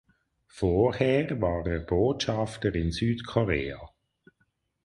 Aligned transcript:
Vorher 0.47 1.39
war 1.41 1.63
er 1.67 1.77
Botschafter 1.77 2.73
in 2.73 2.91
Südkorea. 2.91 3.91